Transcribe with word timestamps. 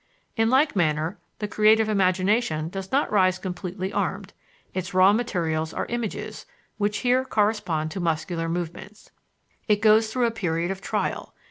In 0.35 0.49
like 0.49 0.75
manner, 0.75 1.19
the 1.37 1.47
creative 1.47 1.87
imagination 1.87 2.69
does 2.69 2.91
not 2.91 3.11
rise 3.11 3.37
completely 3.37 3.93
armed. 3.93 4.33
Its 4.73 4.95
raw 4.95 5.13
materials 5.13 5.75
are 5.75 5.85
images, 5.89 6.47
which 6.79 6.97
here 7.05 7.23
correspond 7.23 7.91
to 7.91 7.99
muscular 7.99 8.49
movements. 8.49 9.11
It 9.67 9.79
goes 9.79 10.11
through 10.11 10.25
a 10.25 10.31
period 10.31 10.71
of 10.71 10.81
trial. 10.81 11.35